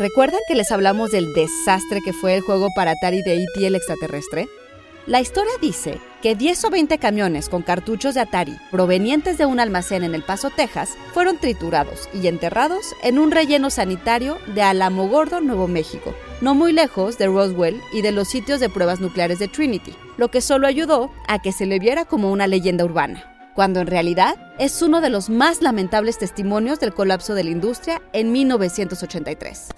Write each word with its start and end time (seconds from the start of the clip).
¿Recuerdan 0.00 0.40
que 0.48 0.54
les 0.54 0.72
hablamos 0.72 1.10
del 1.10 1.34
desastre 1.34 2.00
que 2.02 2.14
fue 2.14 2.34
el 2.34 2.40
juego 2.40 2.70
para 2.74 2.92
Atari 2.92 3.20
de 3.20 3.34
E.T. 3.34 3.66
el 3.66 3.74
extraterrestre? 3.74 4.48
La 5.06 5.20
historia 5.20 5.52
dice 5.60 6.00
que 6.22 6.34
10 6.34 6.64
o 6.64 6.70
20 6.70 6.96
camiones 6.96 7.50
con 7.50 7.60
cartuchos 7.60 8.14
de 8.14 8.22
Atari 8.22 8.56
provenientes 8.70 9.36
de 9.36 9.44
un 9.44 9.60
almacén 9.60 10.02
en 10.02 10.14
El 10.14 10.22
Paso, 10.22 10.48
Texas, 10.48 10.96
fueron 11.12 11.36
triturados 11.36 12.08
y 12.14 12.28
enterrados 12.28 12.80
en 13.02 13.18
un 13.18 13.30
relleno 13.30 13.68
sanitario 13.68 14.38
de 14.54 14.62
Alamogordo, 14.62 15.42
Nuevo 15.42 15.68
México, 15.68 16.14
no 16.40 16.54
muy 16.54 16.72
lejos 16.72 17.18
de 17.18 17.26
Roswell 17.26 17.78
y 17.92 18.00
de 18.00 18.12
los 18.12 18.26
sitios 18.26 18.58
de 18.58 18.70
pruebas 18.70 19.00
nucleares 19.00 19.38
de 19.38 19.48
Trinity, 19.48 19.94
lo 20.16 20.30
que 20.30 20.40
solo 20.40 20.66
ayudó 20.66 21.12
a 21.28 21.42
que 21.42 21.52
se 21.52 21.66
le 21.66 21.78
viera 21.78 22.06
como 22.06 22.32
una 22.32 22.46
leyenda 22.46 22.86
urbana, 22.86 23.30
cuando 23.54 23.80
en 23.80 23.86
realidad 23.86 24.36
es 24.58 24.80
uno 24.80 25.02
de 25.02 25.10
los 25.10 25.28
más 25.28 25.60
lamentables 25.60 26.16
testimonios 26.16 26.80
del 26.80 26.94
colapso 26.94 27.34
de 27.34 27.44
la 27.44 27.50
industria 27.50 28.00
en 28.14 28.32
1983. 28.32 29.68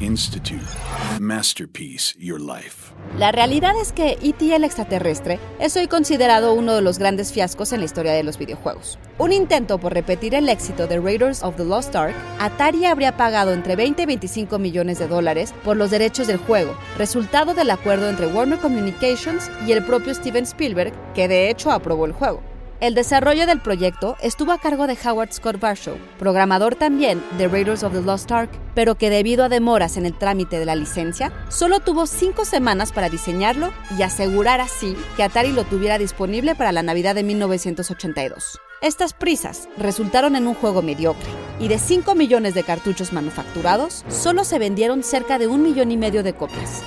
Institute. 0.00 0.62
Masterpiece 1.20 2.14
Your 2.18 2.40
Life. 2.40 2.92
La 3.18 3.32
realidad 3.32 3.74
es 3.80 3.92
que 3.92 4.18
E.T. 4.22 4.54
el 4.54 4.64
extraterrestre 4.64 5.38
es 5.58 5.76
hoy 5.76 5.86
considerado 5.88 6.54
uno 6.54 6.74
de 6.74 6.82
los 6.82 6.98
grandes 6.98 7.32
fiascos 7.32 7.72
en 7.72 7.80
la 7.80 7.86
historia 7.86 8.12
de 8.12 8.22
los 8.22 8.38
videojuegos. 8.38 8.98
Un 9.18 9.32
intento 9.32 9.78
por 9.78 9.94
repetir 9.94 10.34
el 10.34 10.48
éxito 10.48 10.86
de 10.86 10.98
Raiders 10.98 11.42
of 11.42 11.56
the 11.56 11.64
Lost 11.64 11.94
Ark, 11.96 12.14
Atari 12.38 12.84
habría 12.84 13.16
pagado 13.16 13.52
entre 13.52 13.74
20 13.76 14.02
y 14.02 14.06
25 14.06 14.58
millones 14.58 14.98
de 14.98 15.08
dólares 15.08 15.54
por 15.64 15.76
los 15.76 15.90
derechos 15.90 16.26
del 16.26 16.38
juego, 16.38 16.74
resultado 16.98 17.54
del 17.54 17.70
acuerdo 17.70 18.08
entre 18.08 18.26
Warner 18.26 18.58
Communications 18.58 19.50
y 19.66 19.72
el 19.72 19.84
propio 19.84 20.14
Steven 20.14 20.44
Spielberg, 20.44 20.92
que 21.14 21.28
de 21.28 21.50
hecho 21.50 21.70
aprobó 21.70 22.06
el 22.06 22.12
juego. 22.12 22.51
El 22.82 22.96
desarrollo 22.96 23.46
del 23.46 23.60
proyecto 23.60 24.16
estuvo 24.20 24.50
a 24.50 24.58
cargo 24.58 24.88
de 24.88 24.98
Howard 25.04 25.32
Scott 25.32 25.60
Barshow, 25.60 25.96
programador 26.18 26.74
también 26.74 27.22
de 27.38 27.46
Raiders 27.46 27.84
of 27.84 27.92
the 27.92 28.00
Lost 28.00 28.32
Ark, 28.32 28.50
pero 28.74 28.96
que 28.96 29.08
debido 29.08 29.44
a 29.44 29.48
demoras 29.48 29.96
en 29.96 30.04
el 30.04 30.18
trámite 30.18 30.58
de 30.58 30.64
la 30.64 30.74
licencia, 30.74 31.32
solo 31.48 31.78
tuvo 31.78 32.08
cinco 32.08 32.44
semanas 32.44 32.90
para 32.90 33.08
diseñarlo 33.08 33.72
y 33.96 34.02
asegurar 34.02 34.60
así 34.60 34.96
que 35.16 35.22
Atari 35.22 35.52
lo 35.52 35.62
tuviera 35.62 35.96
disponible 35.96 36.56
para 36.56 36.72
la 36.72 36.82
Navidad 36.82 37.14
de 37.14 37.22
1982. 37.22 38.58
Estas 38.80 39.12
prisas 39.12 39.68
resultaron 39.78 40.34
en 40.34 40.48
un 40.48 40.54
juego 40.54 40.82
mediocre, 40.82 41.30
y 41.60 41.68
de 41.68 41.78
5 41.78 42.16
millones 42.16 42.54
de 42.54 42.64
cartuchos 42.64 43.12
manufacturados, 43.12 44.04
solo 44.08 44.42
se 44.42 44.58
vendieron 44.58 45.04
cerca 45.04 45.38
de 45.38 45.46
un 45.46 45.62
millón 45.62 45.92
y 45.92 45.96
medio 45.96 46.24
de 46.24 46.34
copias. 46.34 46.82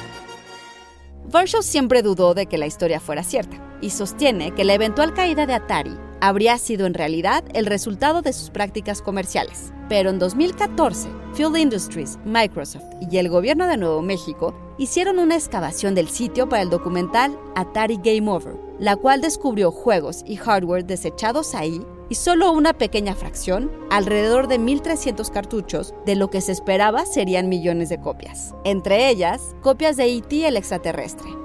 Varshow 1.32 1.64
siempre 1.64 2.02
dudó 2.02 2.34
de 2.34 2.48
que 2.48 2.58
la 2.58 2.68
historia 2.68 3.00
fuera 3.00 3.24
cierta 3.24 3.65
y 3.82 3.90
sostiene 3.90 4.52
que 4.52 4.64
la 4.64 4.74
eventual 4.74 5.14
caída 5.14 5.46
de 5.46 5.54
Atari 5.54 5.98
habría 6.22 6.58
sido 6.58 6.86
en 6.86 6.94
realidad 6.94 7.44
el 7.54 7.66
resultado 7.66 8.22
de 8.22 8.34
sus 8.34 8.50
prácticas 8.50 9.02
comerciales. 9.02 9.72
Pero 9.90 10.10
en 10.10 10.20
2014, 10.20 11.10
Field 11.34 11.58
Industries, 11.58 12.18
Microsoft 12.26 12.86
y 13.12 13.18
el 13.18 13.30
gobierno 13.30 13.68
de 13.68 13.78
Nuevo 13.78 14.02
México 14.02 14.56
hicieron 14.78 15.20
una 15.20 15.36
excavación 15.36 15.94
del 15.94 16.08
sitio 16.08 16.50
para 16.50 16.64
el 16.64 16.70
documental 16.70 17.38
Atari 17.56 18.00
Game 18.04 18.30
Over, 18.30 18.56
la 18.80 18.96
cual 18.96 19.22
descubrió 19.22 19.72
juegos 19.72 20.24
y 20.26 20.36
hardware 20.38 20.86
desechados 20.86 21.54
ahí 21.54 21.86
y 22.10 22.16
solo 22.16 22.52
una 22.52 22.74
pequeña 22.74 23.16
fracción, 23.16 23.72
alrededor 23.90 24.48
de 24.48 24.60
1.300 24.60 25.30
cartuchos, 25.32 25.94
de 26.06 26.16
lo 26.16 26.30
que 26.30 26.42
se 26.42 26.52
esperaba 26.52 27.06
serían 27.06 27.50
millones 27.50 27.90
de 27.90 28.00
copias. 28.00 28.54
Entre 28.64 29.10
ellas, 29.10 29.56
copias 29.62 29.98
de 29.98 30.06
E.T. 30.06 30.48
el 30.48 30.58
extraterrestre. 30.58 31.45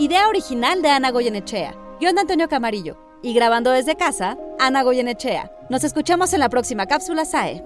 Idea 0.00 0.28
original 0.28 0.80
de 0.80 0.88
Ana 0.88 1.10
Goyenechea, 1.10 1.74
guion 2.00 2.14
de 2.14 2.22
Antonio 2.22 2.48
Camarillo. 2.48 2.96
Y 3.22 3.34
grabando 3.34 3.70
desde 3.70 3.96
casa, 3.96 4.38
Ana 4.58 4.82
Goyenechea. 4.82 5.52
Nos 5.68 5.84
escuchamos 5.84 6.32
en 6.32 6.40
la 6.40 6.48
próxima 6.48 6.86
cápsula 6.86 7.26
SAE. 7.26 7.62